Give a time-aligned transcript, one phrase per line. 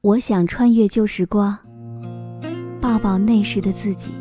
[0.00, 1.58] 我想穿越旧时光，
[2.80, 4.12] 抱抱那时的自己。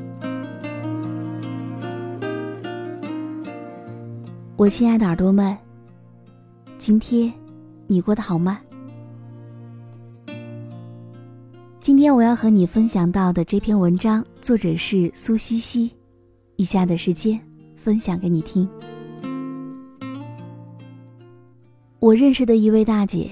[4.55, 5.55] 我亲爱的耳朵们，
[6.79, 7.31] 今天
[7.85, 8.59] 你过得好吗？
[11.79, 15.91] 今天我要和你分享到的这篇文章，作者是苏西西。
[16.55, 17.39] 以下的时间
[17.75, 18.67] 分享给你听。
[21.99, 23.29] 我认识的一位大姐，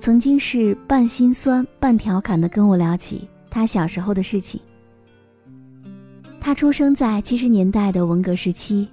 [0.00, 4.60] 曾经是半心酸半调侃的跟我聊起他小时候的事情。
[6.40, 8.88] 他出生在七十年代的文革时期，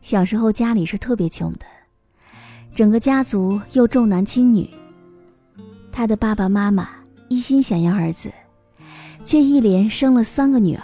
[0.00, 1.66] 小时候家里是特别穷的，
[2.74, 4.68] 整个家族又重男轻女。
[5.92, 6.88] 他的爸爸妈妈
[7.28, 8.32] 一心想要儿子，
[9.24, 10.82] 却一连生了三个女儿。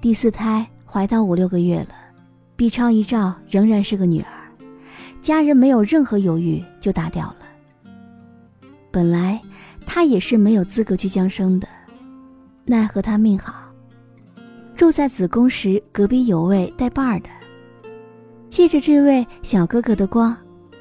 [0.00, 1.94] 第四胎怀到五六个月了
[2.56, 4.32] ，B 超一照仍然是个女儿。
[5.20, 7.36] 家人没有任何犹豫就打掉了。
[8.96, 9.38] 本来
[9.84, 11.68] 他也是没有资格去降生的，
[12.64, 13.52] 奈何他命好，
[14.74, 17.28] 住在子宫时隔壁有位带伴儿的，
[18.48, 20.34] 借着这位小哥哥的光，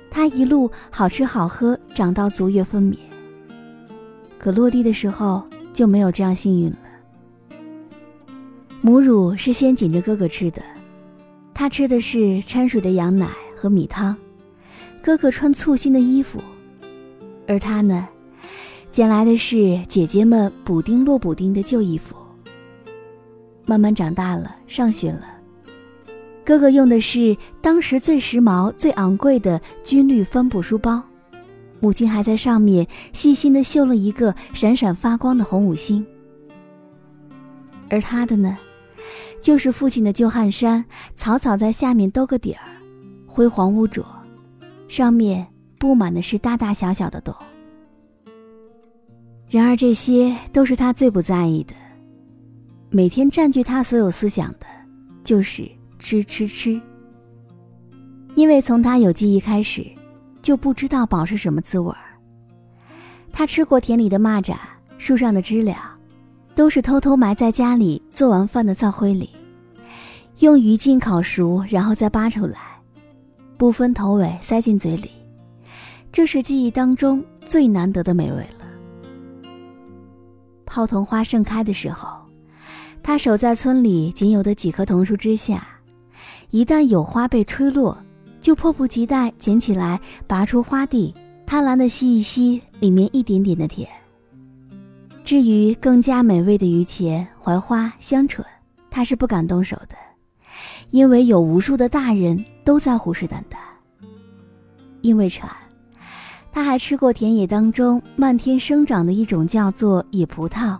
[0.09, 2.95] 他一路好吃好喝，长到足月分娩。
[4.39, 6.77] 可落地的时候就没有这样幸运了。
[8.79, 10.61] 母乳是先紧着哥哥吃的，
[11.53, 14.16] 他吃的是掺水的羊奶和米汤。
[15.03, 16.39] 哥哥穿簇新的衣服，
[17.47, 18.07] 而他呢，
[18.89, 22.15] 捡来的是姐姐们补丁落补丁的旧衣服。
[23.65, 25.25] 慢慢长大了，上学了，
[26.45, 31.01] 哥哥用的是当时最时髦、最昂贵的军绿帆布书包，
[31.79, 36.05] 母亲还在上面细心的绣了一个闪闪发光的红五星。
[37.89, 38.57] 而他的呢，
[39.41, 40.85] 就是父亲的旧汗衫，
[41.16, 42.61] 草草在下面兜个底儿，
[43.25, 44.05] 灰黄污浊。
[44.88, 45.45] 上面
[45.86, 47.31] 布满的是大大小小的洞。
[49.47, 51.75] 然而这些都是他最不在意的。
[52.89, 54.66] 每天占据他所有思想的，
[55.23, 55.69] 就是
[56.00, 56.81] 吃吃吃。
[58.34, 59.85] 因为从他有记忆开始，
[60.41, 62.17] 就不知道饱是什么滋味儿。
[63.31, 64.57] 他吃过田里的蚂蚱，
[64.97, 65.78] 树上的知了，
[66.56, 69.29] 都是偷偷埋在家里做完饭的灶灰里，
[70.40, 72.57] 用鱼镜烤熟，然后再扒出来。
[73.56, 75.12] 不分头尾塞进嘴里，
[76.16, 79.52] 这是记忆当中最难得的美味了。
[80.66, 82.08] 泡桐花盛开的时候，
[83.03, 85.68] 他守在村里仅有的几棵桐树之下，
[86.52, 87.98] 一旦有花被吹落，
[88.40, 91.14] 就迫不及待捡起来，拔出花蒂，
[91.46, 93.86] 贪婪的吸一吸里面一点点的甜。
[95.26, 98.42] 至于更加美味的榆钱、槐花、香椿，
[98.90, 99.97] 他是不敢动手的。
[100.92, 103.58] 因为有无数的大人都在虎视眈眈。
[105.02, 105.50] 因为馋，
[106.55, 110.77] 他还吃过田野当中漫天生长的一种叫做野葡萄，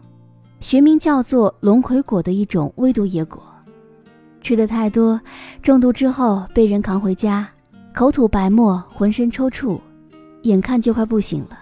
[0.62, 3.44] 学名叫做龙葵果的一种微毒野果。
[4.40, 5.20] 吃的太多，
[5.62, 7.46] 中毒之后被人扛回家，
[7.94, 9.78] 口吐白沫，浑身抽搐，
[10.44, 11.60] 眼看就快不行了。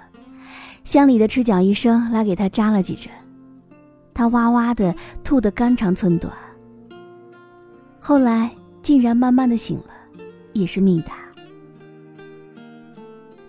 [0.84, 3.12] 乡里的赤脚医生来给他扎了几针，
[4.14, 4.94] 他哇哇的
[5.24, 6.32] 吐得肝肠寸断。
[8.00, 8.52] 后来
[8.84, 9.86] 竟然慢慢的醒了，
[10.54, 11.14] 也是命大。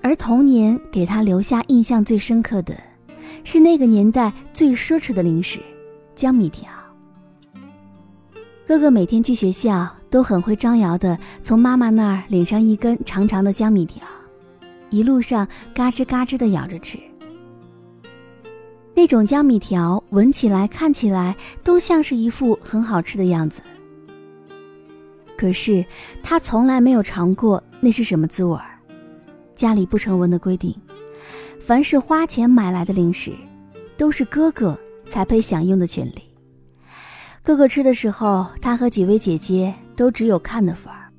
[0.04, 2.78] 而童年给他留下印象最深刻的，
[3.42, 5.58] 是那个年代最奢侈的零食——
[6.14, 6.68] 江米条。
[8.68, 14.02] 哥哥每天去学校都很会张扬的从妈妈那儿领上一根长长的江米条，
[14.90, 16.98] 一路上嘎吱嘎吱的咬着吃。
[18.94, 23.62] 那种江米条闻起来、看起来都像是一副很好吃的样子。
[25.34, 25.82] 可是
[26.22, 28.73] 他从来没有尝过那是什么滋味儿。
[29.54, 30.74] 家里不成文的规定，
[31.60, 33.32] 凡是花钱买来的零食，
[33.96, 36.22] 都是哥哥才配享用的权利。
[37.42, 41.10] 哥哥吃的时候，他和几位姐姐都只有看的份儿。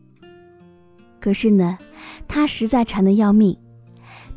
[1.20, 1.78] 可是呢，
[2.28, 3.58] 他实在馋得要命，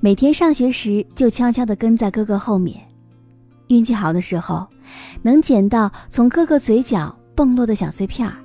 [0.00, 2.80] 每天上学时就悄悄地跟在哥哥后面，
[3.68, 4.66] 运气好的时候，
[5.22, 8.36] 能捡到从哥哥嘴角蹦落的小碎片儿。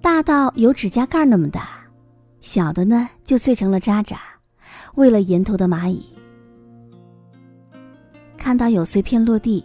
[0.00, 1.68] 大到有指甲盖那么大，
[2.40, 4.20] 小的呢就碎成了渣渣，
[4.94, 6.04] 喂了沿途的蚂蚁。
[8.36, 9.64] 看到有碎片落地，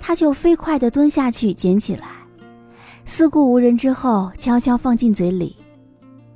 [0.00, 2.08] 他就飞快地蹲下去捡起来，
[3.04, 5.56] 四顾无人之后，悄悄放进嘴里，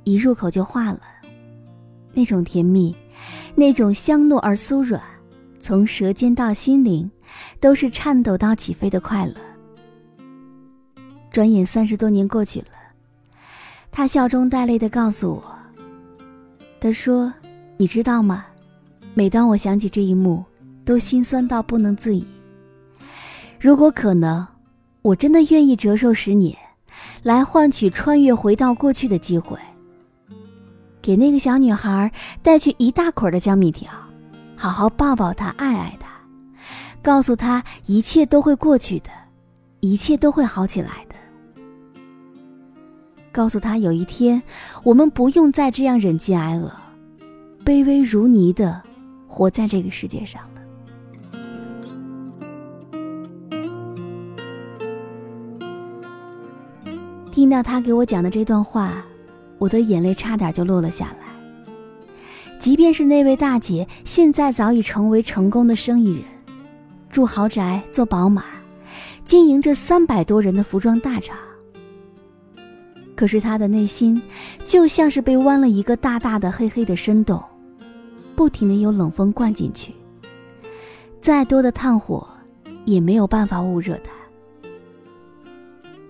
[0.03, 1.01] 一入口就化了。
[2.13, 2.95] 那种甜蜜，
[3.55, 5.01] 那种香糯而酥软，
[5.59, 7.09] 从舌尖到心灵，
[7.59, 9.33] 都是颤抖到起飞的快乐。
[11.31, 12.67] 转眼三十多年过去了。
[13.91, 15.43] 他笑中带泪地告诉我
[16.79, 17.33] ：“他说，
[17.81, 18.45] 你知道吗？
[19.13, 20.43] 每当我想起这一幕，
[20.83, 22.25] 都心酸到不能自已。
[23.57, 24.45] 如果可能，
[25.01, 26.53] 我真的愿意折寿十年，
[27.23, 29.57] 来换取穿越回到过去的机会。
[31.01, 32.11] 给那个小女孩
[32.43, 33.89] 带去一大捆的江米条，
[34.57, 36.09] 好好抱抱她，爱爱她，
[37.01, 39.09] 告诉她一切都会过去的，
[39.79, 41.15] 一切都会好起来的。
[43.31, 44.43] 告诉她有一天，
[44.83, 46.69] 我们不用再这样忍饥挨饿，
[47.69, 48.81] 卑微如泥的
[49.27, 50.61] 活在这个世界上了。
[57.31, 59.05] 听到他给我讲的这段话。
[59.59, 61.27] 我的眼泪差点就落了下来。
[62.57, 66.23] 即便是那位大姐，现在早已成为成功的生意人，
[67.09, 68.45] 住豪宅、坐宝马，
[69.23, 71.37] 经营着三百多人的服装大厂。
[73.15, 74.19] 可是她的内心
[74.63, 77.43] 就像是被剜了一个大大的黑黑的深洞，
[78.39, 79.93] 不停的有冷风灌进去，
[81.19, 82.25] 再多的炭火
[82.85, 84.11] 也没有办法焐热它。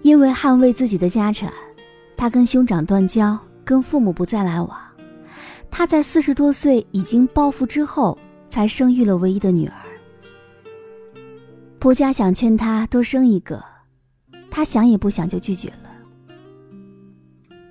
[0.04, 1.52] 因为捍卫自己的家产。
[2.16, 3.36] 他跟兄长断交，
[3.66, 4.78] 跟父母不再来往。
[5.72, 8.16] 他在四十多岁已经暴富之后，
[8.48, 9.74] 才生育了唯一的女儿。
[11.80, 13.60] 婆家想劝他多生一个，
[14.52, 15.90] 他想也不想就拒绝了。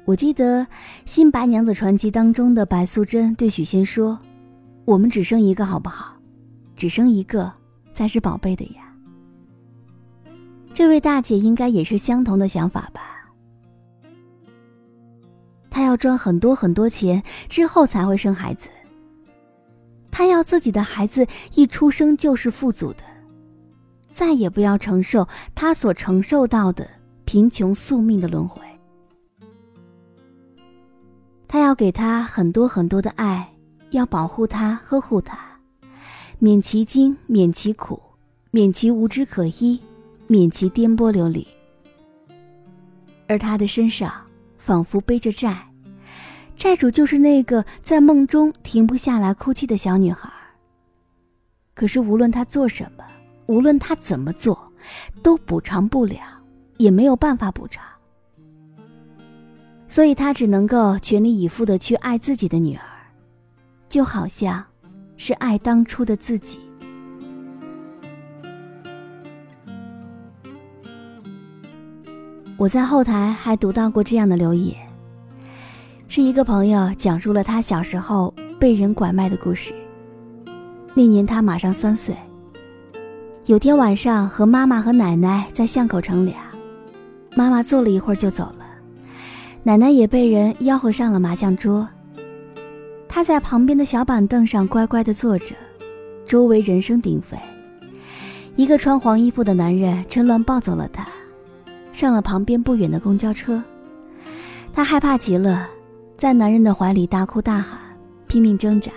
[0.04, 0.62] 我记得
[1.04, 4.18] 《新白娘子传奇》当中的白素贞对许仙说
[4.88, 6.16] ：“我们只生一个好不好？
[6.74, 7.52] 只生一个
[7.92, 8.90] 才是宝贝的呀。”
[10.72, 13.30] 这位大姐应该也是相同的想法吧。
[15.68, 18.70] 她要赚很多很多钱之后才会生孩子。
[20.10, 23.02] 她要自己的孩子一出生就是富足的，
[24.08, 26.88] 再也不要承受她所承受到的
[27.26, 28.62] 贫穷宿命的轮回。
[31.46, 33.46] 她要给他很多很多的爱，
[33.90, 35.38] 要保护他、呵护他，
[36.38, 38.00] 免其惊，免其苦，
[38.50, 39.80] 免其无枝可依，
[40.26, 41.46] 免其颠簸流离。
[43.26, 44.12] 而他的身上
[44.56, 45.64] 仿佛背着债。
[46.56, 50.28] 债主就是那个在梦中停不下来哭泣的小女孩。
[51.72, 53.04] 可是无论他做什么，
[53.46, 54.72] 无论他怎么做，
[55.22, 56.18] 都补偿不了，
[56.78, 57.84] 也没有办法补偿。
[59.86, 62.82] 所以他只能够全力以赴的去爱自己的女儿，
[63.88, 64.64] 就好像
[65.16, 66.60] 是爱当初的自己。
[72.56, 74.76] 我在后台还读到过这样的留言。
[76.08, 79.74] 是一个朋友讲述了他小时候被人拐卖的故事。
[80.94, 82.16] 那年他马上三岁。
[83.46, 86.36] 有天晚上和妈妈和奶奶在巷口乘凉，
[87.36, 88.66] 妈妈坐了一会儿就走了，
[89.62, 91.88] 奶奶也被人吆喝上了麻将桌。
[93.18, 95.46] 他在旁边的小板凳上乖乖地坐着，
[96.24, 97.36] 周围人声鼎沸。
[98.54, 101.04] 一个穿黄衣服的男人趁乱抱走了他，
[101.92, 103.60] 上了旁边不远的公交车。
[104.72, 105.68] 他害怕极了。
[106.16, 107.80] 在男人的怀里大哭大喊，
[108.28, 108.92] 拼命挣扎，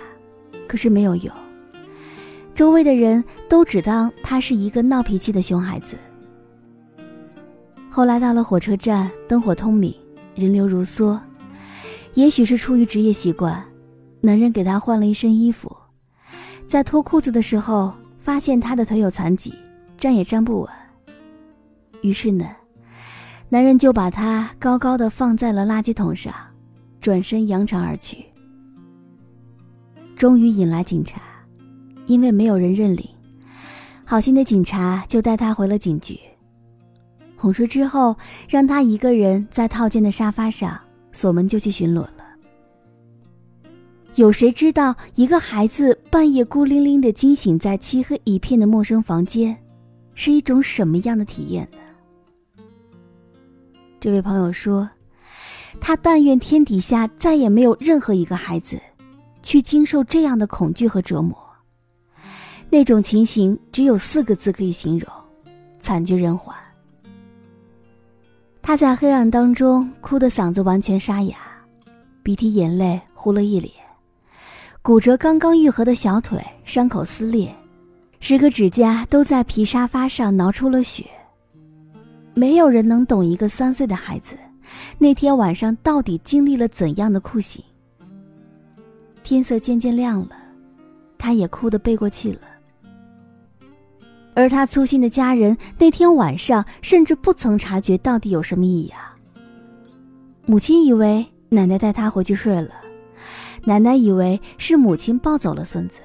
[0.68, 1.34] 可是没有用。
[2.54, 5.96] 周围的人都只当他是一个闹脾气的熊孩子。
[7.90, 9.92] 后来到了火车站，灯火通明，
[10.36, 11.18] 人流如梭。
[12.14, 13.60] 也许是出于职业习惯，
[14.22, 15.76] 男人给他换了一身衣服。
[16.66, 19.52] 在脱裤子的时候，发现他的腿有残疾，
[19.98, 20.70] 站也站不稳。
[22.00, 22.48] 于是呢，
[23.50, 26.32] 男人就把他高高的放在了垃圾桶上。
[27.00, 28.24] 转身扬长而去，
[30.14, 31.20] 终于引来警察，
[32.06, 33.04] 因为没有人认领，
[34.04, 36.16] 好心的警察就带他回了警局。
[37.36, 38.16] 哄睡之后，
[38.48, 42.21] 让他一个人在套间的沙发上锁门就去巡逻了。
[44.16, 49.56] 有谁知道一个孩子半夜孤零零的惊醒在漆黑一片的陌生房间，
[50.14, 52.64] 是一种什么样的体验呢？
[53.98, 54.88] 这位朋友说。
[55.80, 58.78] 他但愿天底下再也没有任何一个孩子，
[59.42, 61.36] 去经受这样的恐惧和折磨。
[62.68, 65.10] 那种情形只有四个字可以形容：
[65.78, 66.54] 惨绝人寰。
[68.60, 71.38] 他在黑暗当中哭得嗓子完全沙哑，
[72.22, 73.72] 鼻涕眼泪糊了一脸，
[74.84, 77.54] 骨折刚刚愈合的小腿伤口撕裂，
[78.18, 81.06] 十个指甲都在皮沙发上挠出了血。
[82.34, 84.36] 没有人能懂一个三岁的孩子。
[84.98, 87.62] 那天晚上到底经历了怎样的酷刑？
[89.22, 90.30] 天色渐渐亮了，
[91.16, 92.40] 他也哭得背过气了。
[94.34, 98.98] 而他粗心的家人那天晚上甚至不曾察觉到底有什么异样。
[100.44, 102.70] 母亲以为奶奶带他回去睡了，
[103.64, 106.00] 奶奶以为是母亲抱走了孙子。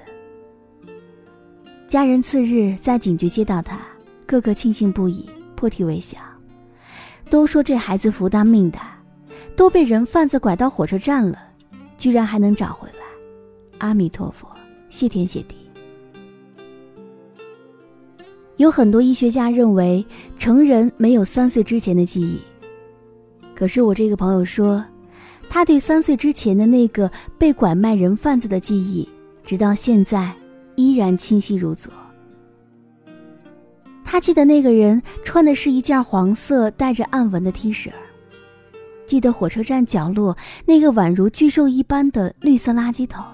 [1.86, 3.80] 家人次日在警局接到他，
[4.26, 6.18] 个个庆幸不已，破涕为笑，
[7.28, 8.96] 都说这孩子福大命大，
[9.56, 11.38] 都被人贩子拐到火车站了，
[11.96, 13.04] 居然还能找回来。
[13.78, 14.48] 阿弥陀佛，
[14.88, 15.56] 谢天谢地。
[18.56, 20.04] 有很多医学家认为
[20.38, 22.40] 成人没有三岁之前的记忆，
[23.54, 24.84] 可是我这个朋友说，
[25.48, 29.08] 他对三岁之前的那个被拐卖人贩子的记忆，
[29.42, 30.32] 直到现在
[30.76, 31.92] 依然清晰如昨。
[34.04, 37.90] 他记得那个人穿的是一件黄色带着暗纹的 T 恤，
[39.06, 43.24] 记得火车站角落那个宛如巨兽一般的绿色垃圾桶。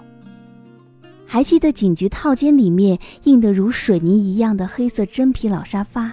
[1.26, 6.12] 还记得警局套间里面硬得如水泥一样的黑色真皮老沙发。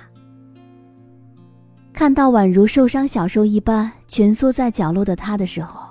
[1.94, 5.82] 看到宛如受伤小兽一般蜷缩在角落的他的时候，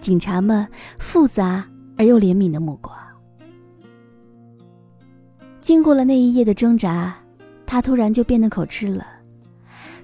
[0.00, 0.66] 警察们
[0.98, 1.64] 复杂
[1.96, 2.96] 而又怜悯的目光。
[5.60, 7.14] 经过了那一夜的挣扎，
[7.66, 9.06] 他突然就变得口吃了，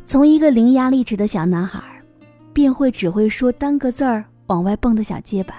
[0.04, 1.82] 从一个伶牙俐齿的小男孩，
[2.52, 5.54] 变会只会说单个字儿往外蹦的小结巴。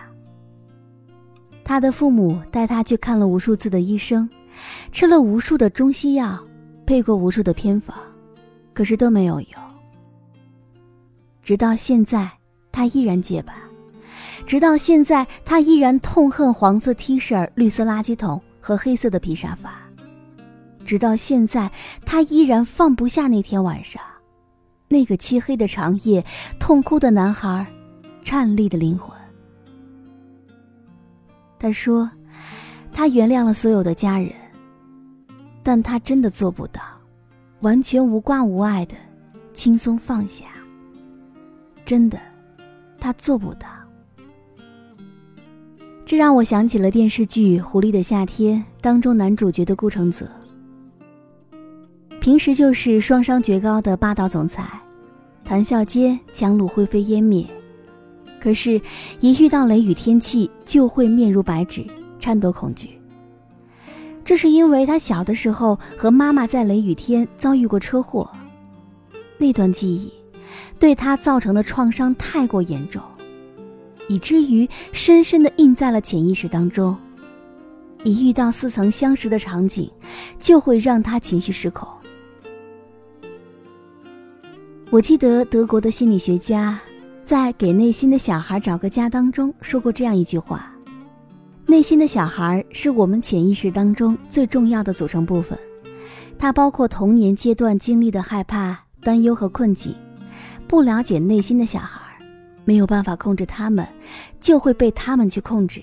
[1.63, 4.29] 他的父母带他去看了无数次的医生，
[4.91, 6.39] 吃了无数的中西药，
[6.86, 7.94] 配过无数的偏方，
[8.74, 9.51] 可是都没有用。
[11.41, 12.32] 直到现在，
[12.72, 13.53] 他依然结巴；
[14.46, 19.72] 直到现在，他依然痛恨黄色 T 恤、绿色垃圾桶和黑色的皮沙发；
[20.86, 21.72] 直到现在，
[22.06, 24.01] 他依然放不下那天晚上，
[24.88, 26.24] 那个漆黑的长夜，
[26.60, 27.65] 痛哭的男孩，
[28.24, 29.15] 颤栗的灵魂。
[31.60, 32.10] 他说
[32.94, 34.32] ：“他原谅了所有的家人，
[35.63, 36.82] 但他真的做不到，
[37.62, 38.96] 完全无挂无碍的
[39.53, 40.46] 轻松放下。
[41.84, 42.20] 真的，
[43.00, 43.67] 他做不到。
[46.10, 50.26] 这让我想起了电视剧《狐狸的夏天》当中男主角的顾承泽。
[52.22, 54.64] 平时就是双商绝高的霸道总裁，
[55.44, 57.46] 谈笑间樯橹灰飞烟灭。”
[58.40, 58.80] 可是，
[59.20, 61.86] 一遇到雷雨天气，就会面如白纸，
[62.22, 62.92] 颤抖恐惧。
[64.24, 68.32] 这是因为他小的时候和妈妈在雷雨天遭遇过车祸，
[69.38, 70.10] 那段记忆
[70.80, 73.02] 对他造成的创伤太过严重，
[74.08, 76.98] 以至于深深的印在了潜意识当中。
[78.04, 79.92] 一遇到似曾相识的场景，
[80.40, 81.88] 就会让他情绪失控。
[84.90, 86.80] 我记得德国的心理学家。
[87.26, 90.72] 在给内心的小孩找个家当中说过这样一句话：
[91.66, 95.60] 内心的小孩是我们潜意识当中最重要的组成部分，
[96.40, 99.94] 它包括童年阶段经历的害怕、担忧和困境。
[100.70, 102.00] 不了解内心的小孩，
[102.67, 103.88] 没有办法控制他们，
[104.41, 105.81] 就会被他们去控制。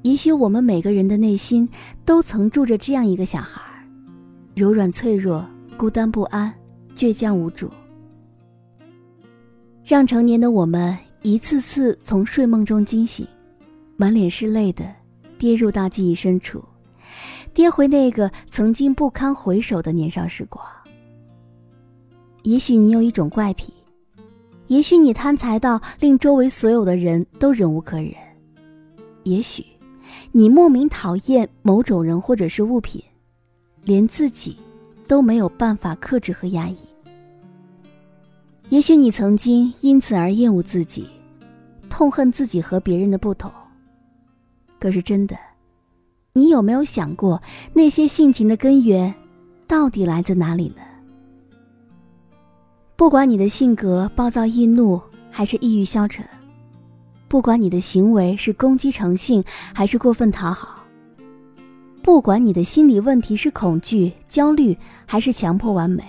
[0.00, 1.68] 也许我们每个人的内心
[2.06, 3.60] 都曾住着这样一个小孩，
[4.54, 6.50] 柔软脆弱、孤单不安、
[6.94, 7.68] 倔强无助。
[9.84, 13.26] 让成年的我们一次次从睡梦中惊醒，
[13.98, 14.90] 满脸是泪的
[15.36, 16.64] 跌入到记忆深处，
[17.52, 20.64] 跌回那个曾经不堪回首的年少时光。
[22.44, 23.74] 也许你有一种怪癖，
[24.68, 28.14] 也许你贪财到令周围所有的人都忍无可忍，
[29.24, 29.64] 也许
[30.30, 33.02] 你莫名讨厌某种人或者是物品，
[33.84, 34.56] 连自己
[35.06, 36.76] 都没有办法克制和压抑。
[38.68, 41.08] 也许你曾经因此而厌恶自己，
[41.88, 43.50] 痛恨自己和别人的不同。
[44.78, 45.34] 可是真的，
[46.34, 49.14] 你有没有想过那些性情的根源，
[49.66, 50.82] 到底来自哪里呢？
[52.98, 55.00] 不管你的性格暴躁易怒
[55.30, 56.28] 还是抑郁消沉，
[57.28, 60.84] 不管你的行为是攻击成性还是过分讨好，
[62.02, 64.76] 不管你的心理问题是恐惧、焦虑
[65.06, 66.02] 还是强迫完美。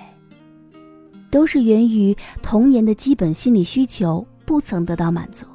[1.29, 5.45] 都是源于童年的基本心理需求不曾得到满足。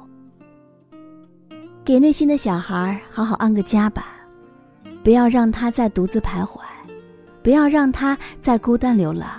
[1.83, 4.07] 给内心的小孩好好安个家吧，
[5.03, 6.61] 不要让他再独自徘徊，
[7.43, 9.29] 不要让他再孤单流浪，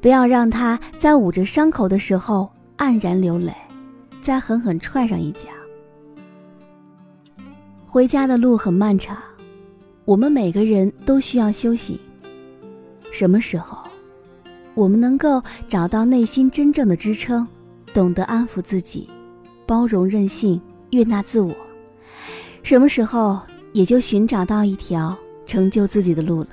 [0.00, 3.52] 不要让他在捂着伤口的时候黯然流泪，
[4.22, 5.48] 再狠狠踹上一脚。
[7.86, 9.16] 回家的路很漫长，
[10.04, 12.00] 我们每个人都需要休息。
[13.12, 13.78] 什么时候？
[14.74, 17.46] 我们能够找到内心真正的支撑，
[17.92, 19.10] 懂得安抚自己，
[19.66, 20.58] 包容任性，
[20.92, 21.52] 悦纳自我，
[22.62, 23.40] 什么时候
[23.72, 25.14] 也就寻找到一条
[25.44, 26.48] 成就自己的路了。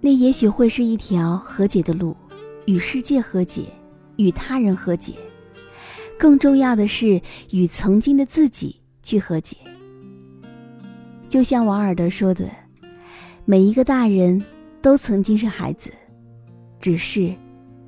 [0.00, 2.16] 那也许会是一条和解的路，
[2.66, 3.64] 与世界和解，
[4.16, 5.14] 与他人和解，
[6.18, 9.56] 更重要的是与曾经的自己去和解。
[11.28, 12.48] 就像王尔德说的
[13.44, 14.42] ：“每一个大人
[14.80, 15.90] 都曾经是孩子，
[16.80, 17.34] 只是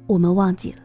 [0.06, 0.82] 我们忘记了。”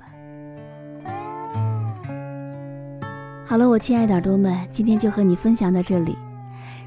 [3.46, 6.16] 好了，我亲爱的耳朵们，今天就和你分享到这里。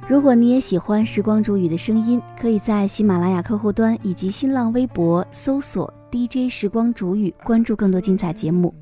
[0.09, 8.75] 如果你也喜欢时光煮雨的声音，可以在喜马拉雅客户端以及新浪微博搜索 DJ 时光煮雨，关注更多精彩节目。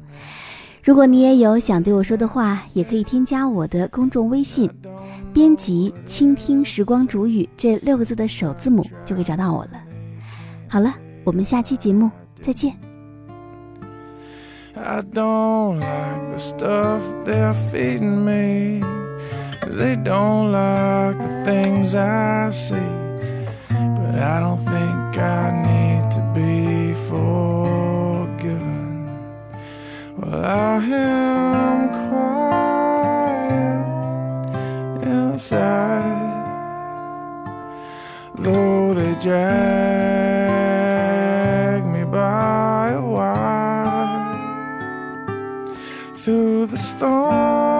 [0.84, 4.70] 如果你也有想对我说的话，也可以添加我的公众微信，
[5.34, 9.72] 编辑“倾听时光煮雨”这六个字的首字母，就可以找到我了。
[10.68, 12.08] 好了，我们下期节目
[12.40, 12.72] 再见。
[14.76, 18.86] I don't like the stuff they're feeding me.
[19.76, 22.90] They don't like the things I see.
[23.68, 28.56] But I don't think I need to be forgiven.
[30.16, 33.36] Well, I am quiet
[35.02, 36.32] inside,
[38.34, 39.36] though they drag
[41.84, 44.24] me by a wire
[46.14, 47.75] through the storm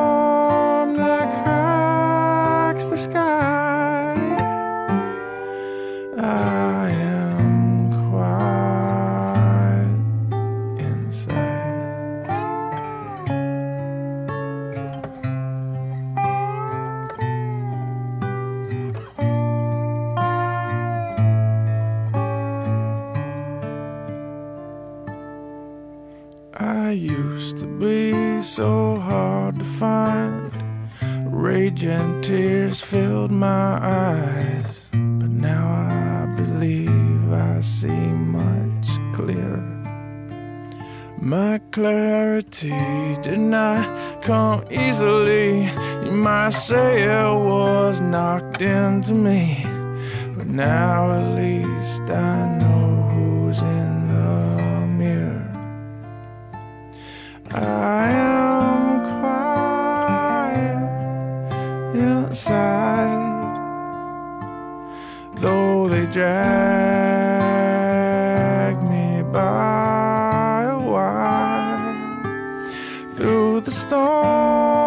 [37.57, 39.65] I see much clearer.
[41.19, 45.65] My clarity did not come easily.
[46.05, 49.65] You might say it was knocked into me.
[50.37, 55.49] But now at least I know who's in the mirror.
[57.53, 60.37] I am quiet
[61.95, 63.17] inside,
[65.41, 66.86] though they drag
[73.17, 74.86] through the storm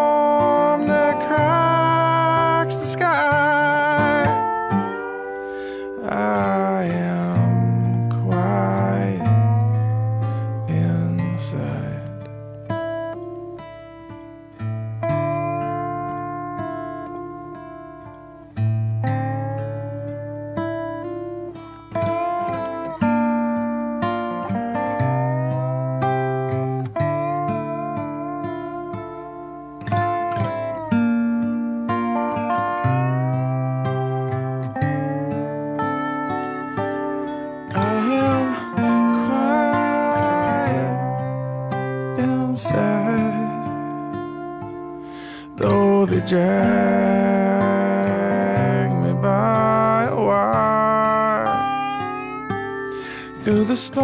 [53.70, 54.00] the storm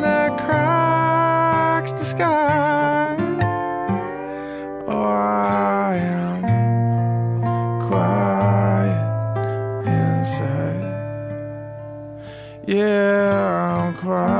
[0.00, 3.14] that cracks the sky.
[4.86, 6.40] Oh, I am
[7.86, 8.96] quiet
[9.86, 10.88] inside.
[12.66, 14.35] Yeah, I'm quiet